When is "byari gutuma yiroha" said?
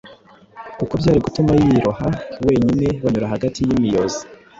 1.01-2.07